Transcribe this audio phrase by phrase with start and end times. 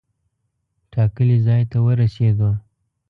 [0.93, 2.49] ټاکلي ځای ته ورسېدو.